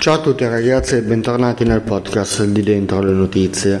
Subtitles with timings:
[0.00, 3.78] Ciao a tutti ragazzi e bentornati nel podcast di Dentro le Notizie.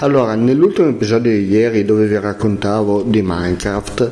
[0.00, 4.10] Allora, nell'ultimo episodio di ieri dove vi raccontavo di Minecraft,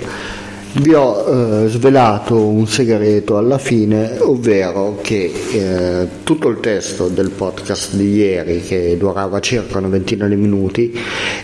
[0.82, 7.30] vi ho eh, svelato un segreto alla fine, ovvero che eh, tutto il testo del
[7.30, 10.94] podcast di ieri, che durava circa una ventina di minuti,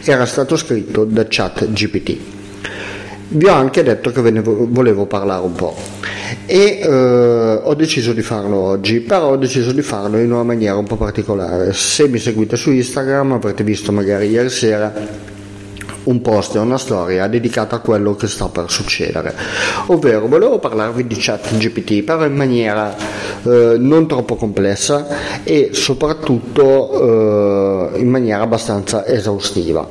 [0.05, 2.17] era stato scritto da ChatGPT.
[3.29, 5.75] Vi ho anche detto che ve ne volevo parlare un po'
[6.47, 10.77] e eh, ho deciso di farlo oggi, però ho deciso di farlo in una maniera
[10.77, 11.73] un po' particolare.
[11.73, 15.31] Se mi seguite su Instagram avrete visto magari ieri sera
[16.05, 19.35] un post e una storia dedicata a quello che sta per succedere,
[19.87, 22.95] ovvero volevo parlarvi di chat GPT però in maniera
[23.45, 29.87] eh, non troppo complessa e soprattutto eh, in maniera abbastanza esaustiva.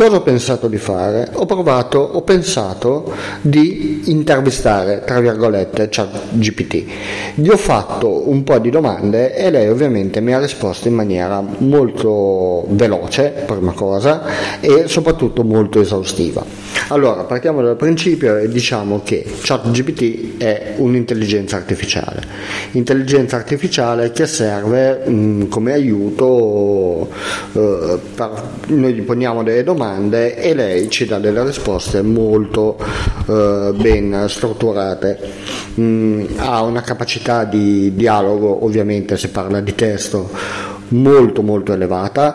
[0.00, 1.28] Cosa ho pensato di fare?
[1.34, 3.12] Ho provato, ho pensato
[3.42, 6.84] di intervistare, tra virgolette, ChatGPT.
[7.34, 11.44] Gli ho fatto un po' di domande e lei ovviamente mi ha risposto in maniera
[11.58, 14.22] molto veloce, prima cosa,
[14.60, 16.42] e soprattutto molto esaustiva.
[16.88, 22.22] Allora, partiamo dal principio e diciamo che ChatGPT è un'intelligenza artificiale.
[22.72, 27.08] Intelligenza artificiale che serve mh, come aiuto,
[27.52, 28.30] eh, per,
[28.66, 32.76] noi gli poniamo delle domande e lei ci dà delle risposte molto
[33.28, 35.18] eh, ben strutturate.
[35.78, 40.30] Mm, ha una capacità di dialogo, ovviamente si parla di testo,
[40.88, 42.34] molto molto elevata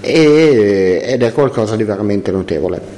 [0.00, 2.93] e, ed è qualcosa di veramente notevole.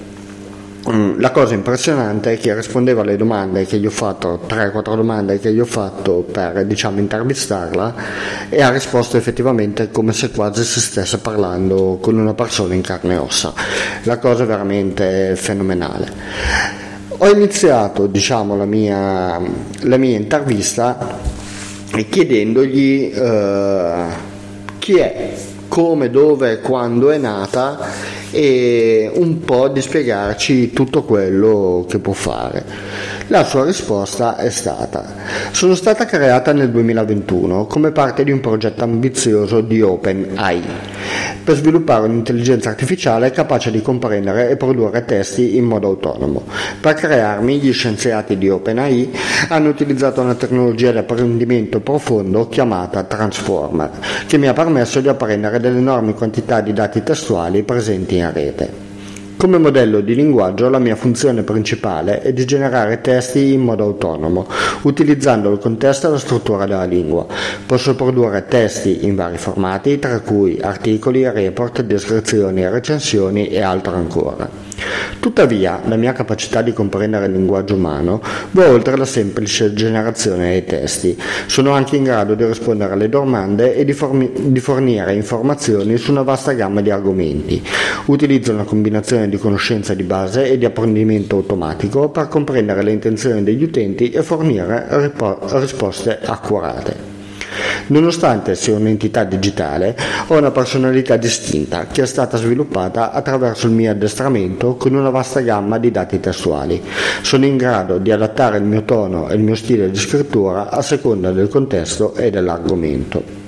[1.18, 5.52] La cosa impressionante è che rispondeva alle domande che gli ho fatto, 3-4 domande che
[5.52, 7.94] gli ho fatto per diciamo intervistarla
[8.48, 13.14] e ha risposto effettivamente come se quasi si stesse parlando con una persona in carne
[13.14, 13.52] e ossa.
[14.04, 16.12] La cosa è veramente fenomenale.
[17.08, 19.40] Ho iniziato diciamo, la, mia,
[19.80, 21.18] la mia intervista
[22.08, 24.04] chiedendogli eh,
[24.78, 25.34] chi è,
[25.68, 27.78] come, dove e quando è nata
[28.30, 32.64] e un po' di spiegarci tutto quello che può fare.
[33.28, 35.14] La sua risposta è stata:
[35.50, 40.95] Sono stata creata nel 2021 come parte di un progetto ambizioso di OpenAI
[41.42, 46.44] per sviluppare un'intelligenza artificiale capace di comprendere e produrre testi in modo autonomo.
[46.80, 49.12] Per crearmi, gli scienziati di OpenAI
[49.48, 53.90] hanno utilizzato una tecnologia di apprendimento profondo chiamata Transformer,
[54.26, 58.85] che mi ha permesso di apprendere delle enormi quantità di dati testuali presenti in rete.
[59.38, 64.46] Come modello di linguaggio la mia funzione principale è di generare testi in modo autonomo,
[64.84, 67.26] utilizzando il contesto e la struttura della lingua.
[67.66, 74.65] Posso produrre testi in vari formati, tra cui articoli, report, descrizioni, recensioni e altro ancora.
[75.18, 78.20] Tuttavia, la mia capacità di comprendere il linguaggio umano
[78.52, 81.20] va oltre la semplice generazione dei testi.
[81.46, 86.10] Sono anche in grado di rispondere alle domande e di, formi- di fornire informazioni su
[86.10, 87.62] una vasta gamma di argomenti.
[88.06, 93.42] Utilizzo una combinazione di conoscenza di base e di apprendimento automatico per comprendere le intenzioni
[93.42, 97.15] degli utenti e fornire ripo- risposte accurate.
[97.88, 103.90] Nonostante sia un'entità digitale, ho una personalità distinta che è stata sviluppata attraverso il mio
[103.90, 106.82] addestramento con una vasta gamma di dati testuali.
[107.22, 110.82] Sono in grado di adattare il mio tono e il mio stile di scrittura a
[110.82, 113.44] seconda del contesto e dell'argomento.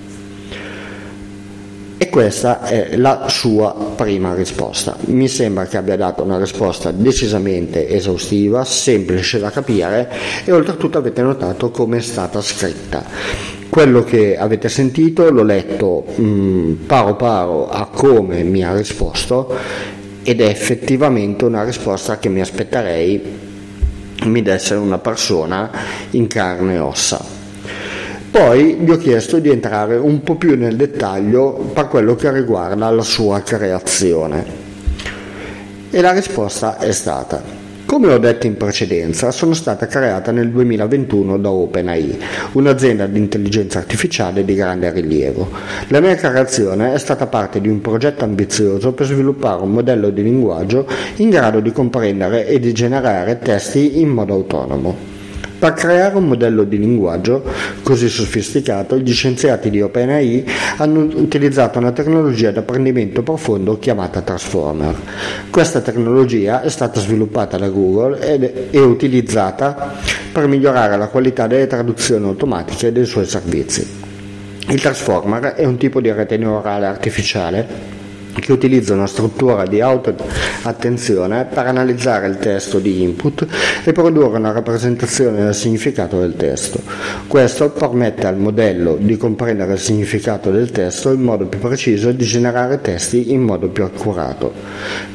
[2.01, 4.97] E questa è la sua prima risposta.
[5.07, 10.09] Mi sembra che abbia dato una risposta decisamente esaustiva, semplice da capire
[10.45, 13.58] e oltretutto avete notato come è stata scritta.
[13.69, 19.55] Quello che avete sentito l'ho letto mh, paro paro a come mi ha risposto
[20.23, 23.47] ed è effettivamente una risposta che mi aspetterei
[24.25, 25.71] mi desse una persona
[26.11, 27.23] in carne e ossa.
[28.31, 32.91] Poi gli ho chiesto di entrare un po' più nel dettaglio per quello che riguarda
[32.91, 34.67] la sua creazione.
[35.91, 37.43] E la risposta è stata,
[37.89, 42.19] come ho detto in precedenza, sono stata creata nel 2021 da OpenAI,
[42.53, 45.49] un'azienda di intelligenza artificiale di grande rilievo.
[45.89, 50.23] La mia creazione è stata parte di un progetto ambizioso per sviluppare un modello di
[50.23, 50.87] linguaggio
[51.17, 55.18] in grado di comprendere e di generare testi in modo autonomo.
[55.59, 57.43] Per creare un modello di linguaggio
[57.83, 64.95] così sofisticato, gli scienziati di OpenAI hanno utilizzato una tecnologia di apprendimento profondo chiamata Transformer.
[65.51, 69.97] Questa tecnologia è stata sviluppata da Google ed è utilizzata
[70.31, 73.85] per migliorare la qualità delle traduzioni automatiche dei suoi servizi.
[74.69, 77.98] Il Transformer è un tipo di rete neurale artificiale
[78.39, 83.47] che utilizza una struttura di auto-attenzione per analizzare il testo di input
[83.85, 86.81] e produrre una rappresentazione del significato del testo.
[87.27, 92.17] Questo permette al modello di comprendere il significato del testo in modo più preciso e
[92.17, 94.53] di generare testi in modo più accurato.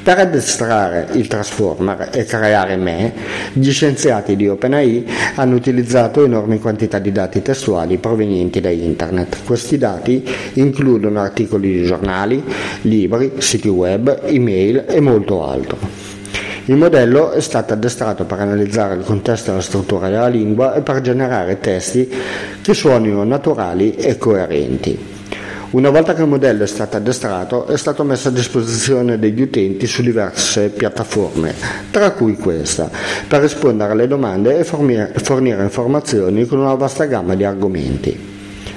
[0.04, 3.14] Per addestrare il transformer e creare me,
[3.54, 9.38] gli scienziati di OpenAI hanno utilizzato enormi quantità di dati testuali provenienti da internet.
[9.46, 10.24] Questi dati
[10.54, 12.44] includono articoli di giornali,
[12.82, 15.78] libri, libri, siti web, email e molto altro.
[16.66, 20.82] Il modello è stato addestrato per analizzare il contesto e la struttura della lingua e
[20.82, 22.10] per generare testi
[22.62, 25.12] che suonino naturali e coerenti.
[25.72, 29.88] Una volta che il modello è stato addestrato, è stato messo a disposizione degli utenti
[29.88, 31.54] su diverse piattaforme,
[31.90, 32.90] tra cui questa,
[33.28, 38.33] per rispondere alle domande e fornire, fornire informazioni con una vasta gamma di argomenti.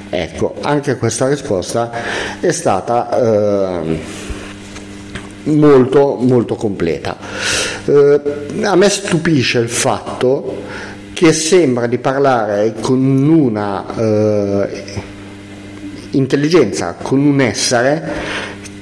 [0.09, 1.91] Ecco, anche questa risposta
[2.41, 3.99] è stata eh,
[5.45, 7.17] molto molto completa.
[7.85, 8.21] Eh,
[8.63, 10.63] a me stupisce il fatto
[11.13, 14.85] che sembra di parlare con una eh,
[16.11, 18.13] intelligenza, con un essere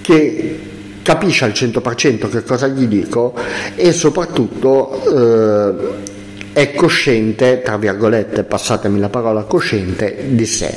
[0.00, 0.60] che
[1.02, 3.34] capisce al 100% che cosa gli dico
[3.76, 6.12] e soprattutto eh,
[6.54, 10.72] è cosciente, tra virgolette, passatemi la parola, cosciente di sé.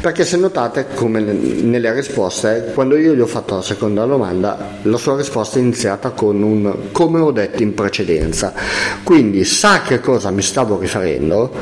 [0.00, 4.96] Perché se notate, come nelle risposte, quando io gli ho fatto la seconda domanda, la
[4.96, 8.54] sua risposta è iniziata con un come ho detto in precedenza.
[9.02, 11.52] Quindi sa che cosa mi stavo riferendo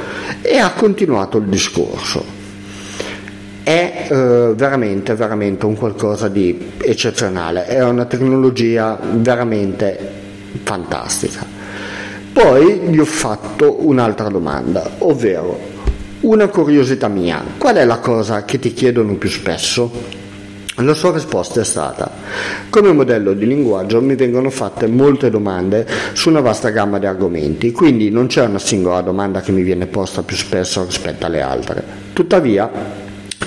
[0.43, 2.25] e ha continuato il discorso.
[3.65, 9.99] È eh, veramente, veramente un qualcosa di eccezionale, è una tecnologia veramente
[10.63, 11.56] fantastica.
[12.37, 15.59] Poi gli ho fatto un'altra domanda, ovvero
[16.21, 19.91] una curiosità mia, qual è la cosa che ti chiedono più spesso?
[20.75, 22.11] La sua risposta è stata,
[22.69, 27.73] come modello di linguaggio mi vengono fatte molte domande su una vasta gamma di argomenti,
[27.73, 31.83] quindi non c'è una singola domanda che mi viene posta più spesso rispetto alle altre.
[32.13, 32.71] Tuttavia,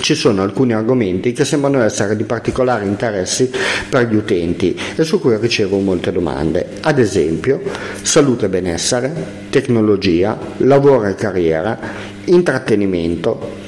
[0.00, 3.50] ci sono alcuni argomenti che sembrano essere di particolare interesse
[3.88, 7.60] per gli utenti e su cui ricevo molte domande, ad esempio
[8.02, 9.12] salute e benessere,
[9.50, 11.78] tecnologia, lavoro e carriera,
[12.24, 13.58] intrattenimento.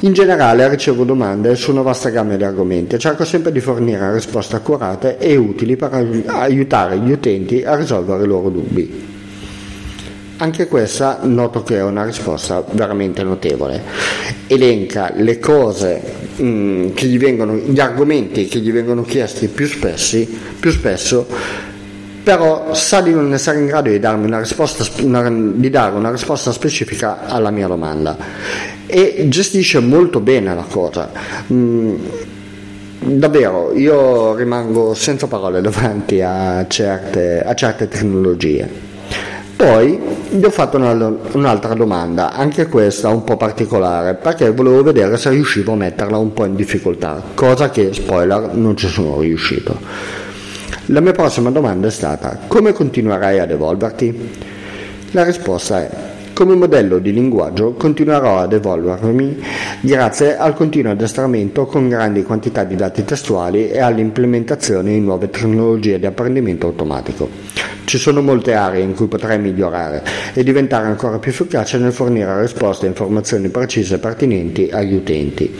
[0.00, 4.12] In generale ricevo domande su una vasta gamma di argomenti e cerco sempre di fornire
[4.12, 5.94] risposte accurate e utili per
[6.26, 9.11] aiutare gli utenti a risolvere i loro dubbi.
[10.38, 13.82] Anche questa noto che è una risposta veramente notevole.
[14.46, 16.00] Elenca le cose
[16.36, 20.26] mh, mm, che gli vengono, gli argomenti che gli vengono chiesti più, spessi,
[20.58, 21.26] più spesso,
[22.22, 26.52] però sa di non essere in grado di, una risposta, una, di dare una risposta
[26.52, 28.16] specifica alla mia domanda
[28.86, 31.10] e gestisce molto bene la cosa.
[31.52, 31.94] Mm,
[33.00, 38.90] davvero, io rimango senza parole davanti a certe, a certe tecnologie.
[39.62, 39.96] Poi
[40.30, 45.74] gli ho fatto un'altra domanda, anche questa un po' particolare, perché volevo vedere se riuscivo
[45.74, 49.78] a metterla un po' in difficoltà, cosa che, spoiler, non ci sono riuscito.
[50.86, 54.30] La mia prossima domanda è stata, come continuerai ad evolverti?
[55.12, 55.90] La risposta è,
[56.34, 59.38] Come modello di linguaggio continuerò ad evolvermi
[59.82, 65.98] grazie al continuo addestramento con grandi quantità di dati testuali e all'implementazione di nuove tecnologie
[65.98, 67.28] di apprendimento automatico.
[67.84, 72.40] Ci sono molte aree in cui potrei migliorare e diventare ancora più efficace nel fornire
[72.40, 75.54] risposte e informazioni precise e pertinenti agli utenti.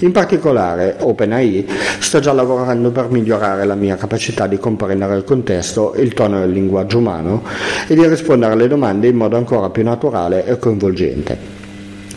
[0.00, 1.66] In particolare OpenAI
[1.98, 6.50] sta già lavorando per migliorare la mia capacità di comprendere il contesto, il tono del
[6.50, 7.42] linguaggio umano
[7.88, 11.36] e di rispondere alle domande in modo ancora più naturale e coinvolgente.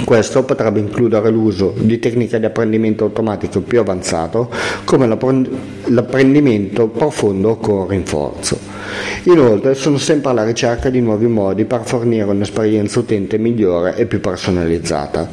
[0.05, 4.51] Questo potrebbe includere l'uso di tecniche di apprendimento automatico più avanzato
[4.83, 8.80] come l'apprendimento profondo con rinforzo.
[9.23, 14.19] Inoltre sono sempre alla ricerca di nuovi modi per fornire un'esperienza utente migliore e più
[14.19, 15.27] personalizzata.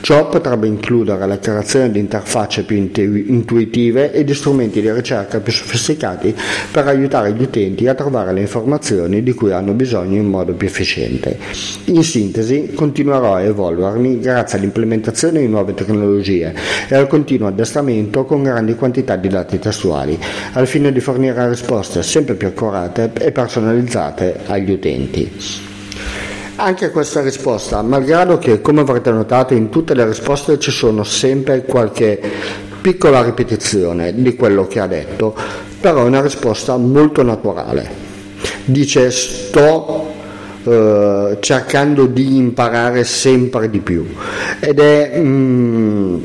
[0.00, 5.52] Ciò potrebbe includere la creazione di interfacce più intuitive e di strumenti di ricerca più
[5.52, 6.34] sofisticati
[6.70, 10.66] per aiutare gli utenti a trovare le informazioni di cui hanno bisogno in modo più
[10.66, 11.38] efficiente.
[11.86, 16.54] In sintesi, continuerò a evolvermi grazie all'implementazione di nuove tecnologie
[16.88, 20.18] e al continuo addestramento con grandi quantità di dati testuali,
[20.52, 25.30] al fine di fornire risposte sempre più accurate e personalizzate agli utenti.
[26.56, 31.64] Anche questa risposta, malgrado che, come avrete notato, in tutte le risposte ci sono sempre
[31.64, 32.20] qualche
[32.80, 35.34] piccola ripetizione di quello che ha detto,
[35.80, 38.10] però è una risposta molto naturale.
[38.64, 40.12] Dice sto
[40.64, 44.06] eh, cercando di imparare sempre di più
[44.60, 45.12] ed è...
[45.18, 46.24] Mm,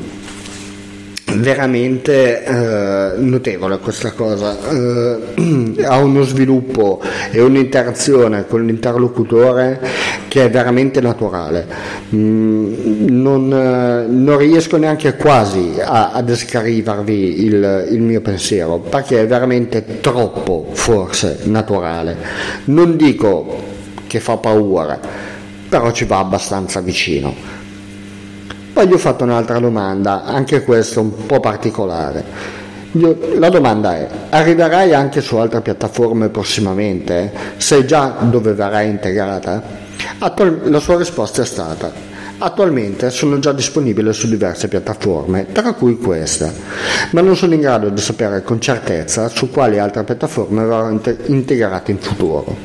[1.36, 4.56] veramente eh, notevole questa cosa.
[4.70, 9.80] Eh, ha uno sviluppo e un'interazione con l'interlocutore
[10.28, 11.66] che è veramente naturale.
[12.14, 19.20] Mm, non, eh, non, riesco neanche quasi a, a descrivervi il, il mio pensiero perché
[19.20, 22.16] è veramente troppo forse naturale.
[22.64, 25.26] Non dico che fa paura
[25.68, 27.57] però ci va abbastanza vicino
[28.78, 32.24] poi gli ho fatto un'altra domanda, anche questa un po' particolare.
[32.92, 37.32] La domanda è, arriverai anche su altre piattaforme prossimamente?
[37.56, 39.60] Sai già dove verrà integrata?
[40.20, 41.90] Attual- la sua risposta è stata,
[42.40, 46.52] Attualmente sono già disponibile su diverse piattaforme, tra cui questa,
[47.10, 51.90] ma non sono in grado di sapere con certezza su quali altre piattaforme verranno integrate
[51.90, 52.56] in futuro.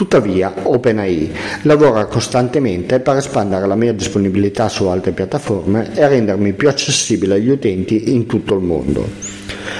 [0.00, 1.30] Tuttavia, OpenAI
[1.64, 7.50] lavora costantemente per espandere la mia disponibilità su altre piattaforme e rendermi più accessibile agli
[7.50, 9.06] utenti in tutto il mondo.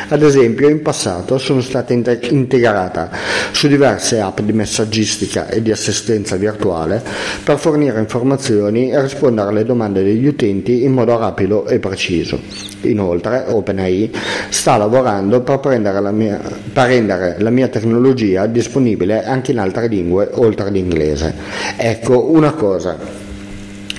[0.08, 3.10] Ad esempio, in passato sono stata integrata
[3.52, 7.00] su diverse app di messaggistica e di assistenza virtuale
[7.44, 12.40] per fornire informazioni e rispondere alle domande degli utenti in modo rapido e preciso.
[12.82, 14.10] Inoltre, OpenAI
[14.48, 16.40] sta lavorando per, la mia,
[16.72, 21.34] per rendere la mia tecnologia disponibile anche in altre lingue oltre all'inglese.
[21.76, 23.20] Ecco una cosa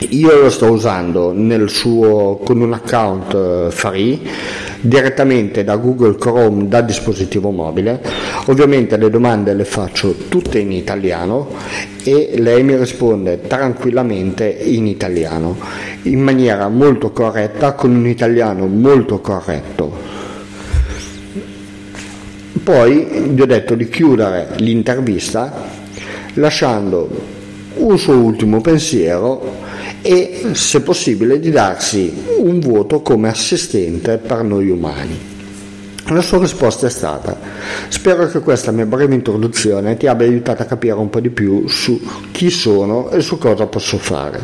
[0.09, 1.33] io lo sto usando
[1.67, 4.19] suo, con un account eh, free
[4.81, 8.01] direttamente da Google Chrome da dispositivo mobile.
[8.47, 11.49] Ovviamente le domande le faccio tutte in italiano
[12.03, 15.55] e lei mi risponde tranquillamente in italiano,
[16.03, 20.09] in maniera molto corretta, con un italiano molto corretto.
[22.63, 25.79] Poi gli ho detto di chiudere l'intervista
[26.35, 27.09] lasciando
[27.77, 29.59] un suo ultimo pensiero
[30.01, 35.30] e se possibile di darsi un voto come assistente per noi umani.
[36.11, 37.37] La sua risposta è stata:
[37.87, 41.69] Spero che questa mia breve introduzione ti abbia aiutato a capire un po' di più
[41.69, 42.01] su
[42.31, 44.41] chi sono e su cosa posso fare.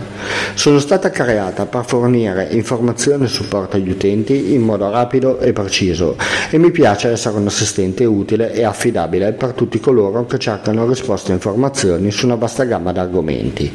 [0.53, 6.15] Sono stata creata per fornire informazioni e supporto agli utenti in modo rapido e preciso
[6.49, 11.31] e mi piace essere un assistente utile e affidabile per tutti coloro che cercano risposte
[11.31, 13.69] e informazioni su una vasta gamma di argomenti.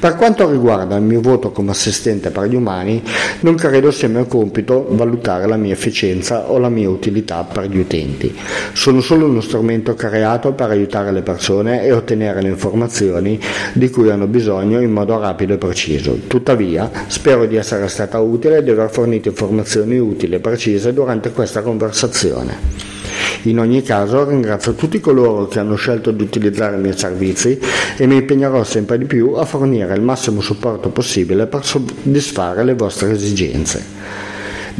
[0.00, 3.00] Per quanto riguarda il mio voto come assistente per gli umani,
[3.40, 7.68] non credo sia mio compito valutare la mia efficienza o la mia utilità utilità per
[7.68, 8.34] gli utenti.
[8.72, 13.38] Sono solo uno strumento creato per aiutare le persone e ottenere le informazioni
[13.72, 16.18] di cui hanno bisogno in modo rapido e preciso.
[16.26, 21.30] Tuttavia, spero di essere stata utile e di aver fornito informazioni utili e precise durante
[21.30, 22.98] questa conversazione.
[23.44, 27.58] In ogni caso ringrazio tutti coloro che hanno scelto di utilizzare i miei servizi
[27.96, 32.74] e mi impegnerò sempre di più a fornire il massimo supporto possibile per soddisfare le
[32.74, 34.29] vostre esigenze.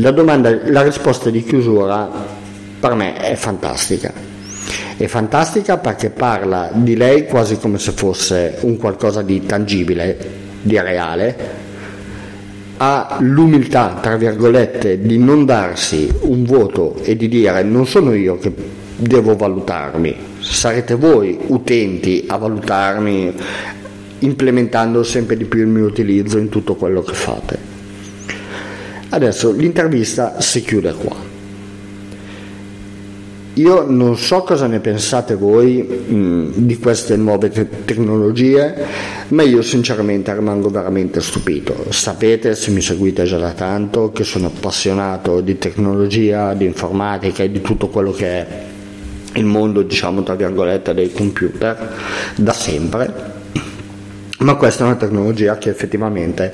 [0.01, 2.09] La, domanda, la risposta di chiusura
[2.81, 4.11] per me è fantastica.
[4.97, 10.17] È fantastica perché parla di lei quasi come se fosse un qualcosa di tangibile,
[10.63, 11.37] di reale,
[12.79, 18.39] ha l'umiltà, tra virgolette, di non darsi un voto e di dire non sono io
[18.39, 18.55] che
[18.97, 23.35] devo valutarmi, sarete voi utenti a valutarmi
[24.21, 27.70] implementando sempre di più il mio utilizzo in tutto quello che fate.
[29.11, 31.17] Adesso l'intervista si chiude qua.
[33.55, 38.87] Io non so cosa ne pensate voi mh, di queste nuove te- tecnologie,
[39.29, 41.87] ma io sinceramente rimango veramente stupito.
[41.91, 47.51] Sapete, se mi seguite già da tanto, che sono appassionato di tecnologia, di informatica e
[47.51, 48.47] di tutto quello che è
[49.35, 51.97] il mondo, diciamo, tra virgolette, dei computer,
[52.37, 53.13] da sempre.
[54.39, 56.53] Ma questa è una tecnologia che effettivamente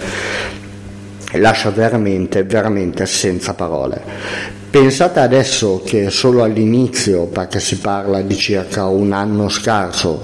[1.39, 4.01] lascia veramente, veramente senza parole.
[4.71, 10.21] Pensate adesso che solo all'inizio, perché si parla di circa un anno scarso,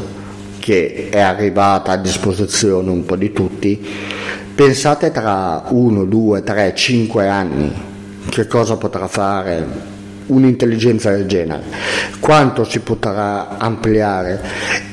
[0.59, 3.85] che è arrivata a disposizione un po' di tutti,
[4.55, 7.73] pensate tra 1, 2, 3, 5 anni
[8.29, 9.91] che cosa potrà fare
[10.27, 11.63] un'intelligenza del genere,
[12.21, 14.41] quanto si potrà ampliare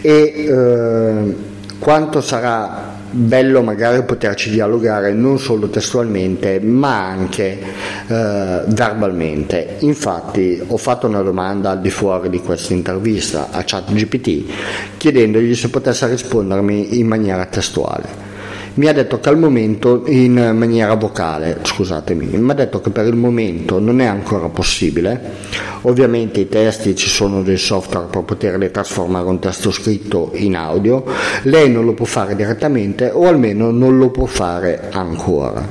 [0.01, 1.35] e eh,
[1.77, 7.59] quanto sarà bello magari poterci dialogare non solo testualmente ma anche
[8.07, 9.77] eh, verbalmente.
[9.79, 15.69] Infatti ho fatto una domanda al di fuori di questa intervista a ChatGPT chiedendogli se
[15.69, 18.28] potesse rispondermi in maniera testuale
[18.75, 23.07] mi ha detto che al momento in maniera vocale, scusatemi, mi ha detto che per
[23.07, 25.57] il momento non è ancora possibile.
[25.81, 31.03] Ovviamente i testi ci sono dei software per poterli trasformare un testo scritto in audio,
[31.43, 35.65] lei non lo può fare direttamente o almeno non lo può fare ancora.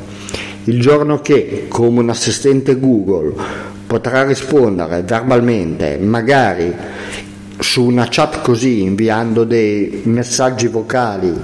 [0.64, 3.33] Il giorno che come un assistente Google
[3.87, 6.75] potrà rispondere verbalmente, magari
[7.59, 11.35] su una chat così, inviando dei messaggi vocali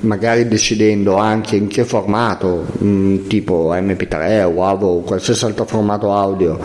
[0.00, 5.64] magari decidendo anche in che formato, mh, mm, tipo MP3 o WAV o qualsiasi altro
[5.64, 6.58] formato audio,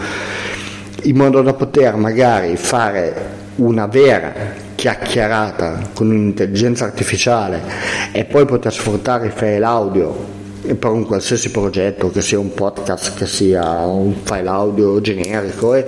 [1.03, 4.33] in modo da poter magari fare una vera
[4.75, 7.61] chiacchierata con un'intelligenza artificiale
[8.11, 13.17] e poi poter sfruttare i file audio per un qualsiasi progetto, che sia un podcast,
[13.17, 15.87] che sia un file audio generico, e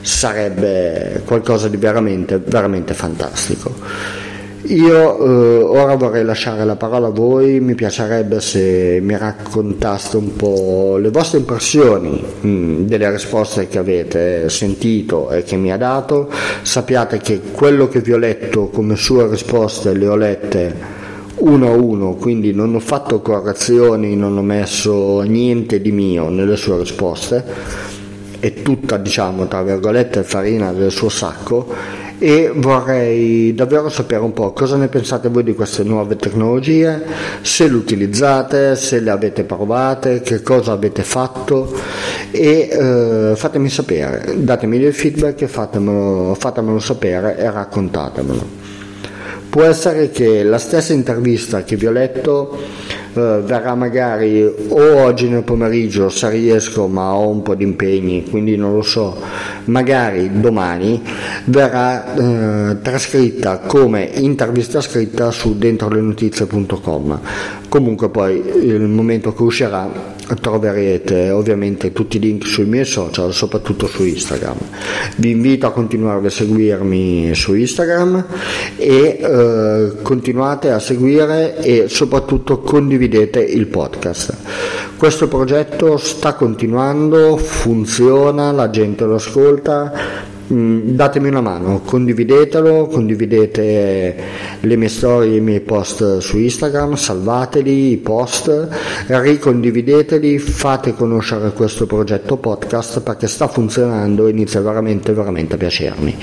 [0.00, 3.74] sarebbe qualcosa di veramente, veramente fantastico.
[4.62, 10.36] Io eh, ora vorrei lasciare la parola a voi, mi piacerebbe se mi raccontaste un
[10.36, 15.78] po' le vostre impressioni mh, mm, delle risposte che avete sentito e che mi ha
[15.78, 16.30] dato.
[16.60, 20.98] Sappiate che quello che vi ho letto come sue risposte le ho lette
[21.36, 26.56] uno a uno, quindi non ho fatto correzioni, non ho messo niente di mio nelle
[26.56, 27.42] sue risposte,
[28.38, 34.52] è tutta diciamo tra virgolette farina del suo sacco e vorrei davvero sapere un po'
[34.52, 37.02] cosa ne pensate voi di queste nuove tecnologie,
[37.40, 41.74] se le utilizzate, se le avete provate, che cosa avete fatto
[42.30, 48.58] e eh, fatemi sapere, datemi del feedback e fatemelo, fatemelo sapere e raccontatemelo.
[49.48, 52.56] Può essere che la stessa intervista che vi ho letto
[53.12, 58.24] eh, verrà magari o oggi nel pomeriggio se riesco ma ho un po' di impegni
[58.30, 59.16] quindi non lo so
[59.64, 61.02] magari domani
[61.46, 67.20] verrà eh, trascritta come intervista scritta su dentrolenotizie.com
[67.68, 73.88] comunque poi il momento che uscirà troverete ovviamente tutti i link sui miei social soprattutto
[73.88, 74.56] su Instagram.
[75.16, 78.24] Vi invito a continuare a seguirmi su Instagram
[78.76, 84.34] e eh, continuate a seguire e soprattutto condividere condividete il podcast.
[84.98, 90.28] Questo progetto sta continuando, funziona, la gente lo ascolta.
[90.52, 94.16] Mm, datemi una mano, condividetelo, condividete
[94.60, 98.68] le mie storie, i miei post su Instagram, salvateli i post,
[99.06, 106.16] ricondivideteli, fate conoscere questo progetto podcast perché sta funzionando e inizia veramente veramente a piacermi.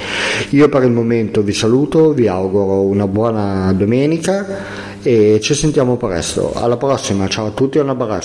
[0.49, 6.51] Io per il momento vi saluto, vi auguro una buona domenica e ci sentiamo presto.
[6.53, 8.15] Alla prossima, ciao a tutti e un abbraccio.